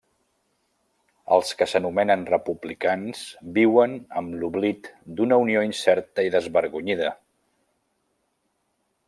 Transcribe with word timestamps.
Els 1.35 1.51
que 1.59 1.67
s'anomenen 1.73 2.23
republicans 2.29 3.21
viuen 3.59 3.93
amb 4.23 4.39
l'oblit 4.41 4.91
d'una 5.21 5.39
unió 5.45 5.63
incerta 5.69 6.27
i 6.31 6.33
desvergonyida! 6.39 7.13